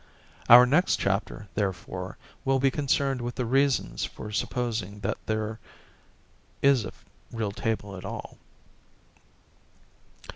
Our 0.49 0.65
next 0.65 0.95
chapter, 0.95 1.47
therefore, 1.53 2.17
will 2.43 2.57
be 2.57 2.71
concerned 2.71 3.21
with 3.21 3.35
the 3.35 3.45
reasons 3.45 4.03
for 4.03 4.31
supposing 4.31 5.01
that 5.01 5.19
there 5.27 5.59
is 6.63 6.85
a 6.85 6.91
real 7.31 7.51
table 7.51 7.95
at 7.95 8.03
all. 8.03 8.39